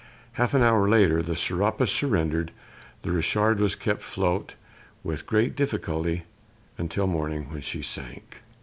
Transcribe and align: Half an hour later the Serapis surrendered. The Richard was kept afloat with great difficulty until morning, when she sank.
Half 0.31 0.55
an 0.55 0.63
hour 0.63 0.89
later 0.89 1.21
the 1.21 1.35
Serapis 1.35 1.91
surrendered. 1.91 2.51
The 3.03 3.11
Richard 3.11 3.59
was 3.59 3.75
kept 3.75 4.01
afloat 4.01 4.55
with 5.03 5.27
great 5.27 5.55
difficulty 5.55 6.23
until 6.75 7.05
morning, 7.05 7.51
when 7.51 7.61
she 7.61 7.83
sank. 7.83 8.41